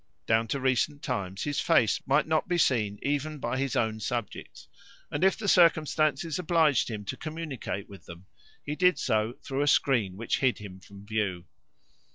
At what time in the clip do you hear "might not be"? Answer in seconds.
2.07-2.57